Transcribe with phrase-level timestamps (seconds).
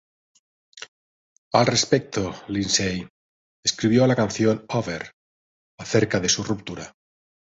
[1.53, 3.07] Al respecto, Lindsay
[3.63, 5.11] escribió la canción Over,
[5.77, 6.91] acerca de su ruptura.